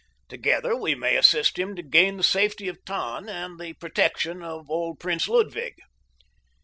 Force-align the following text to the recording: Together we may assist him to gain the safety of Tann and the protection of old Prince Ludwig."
Together 0.27 0.75
we 0.75 0.95
may 0.95 1.15
assist 1.15 1.59
him 1.59 1.75
to 1.75 1.83
gain 1.83 2.17
the 2.17 2.23
safety 2.23 2.67
of 2.67 2.83
Tann 2.85 3.29
and 3.29 3.59
the 3.59 3.73
protection 3.73 4.41
of 4.41 4.67
old 4.67 4.99
Prince 4.99 5.27
Ludwig." 5.27 5.75